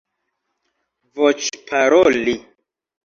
voĉparoli 1.19 2.37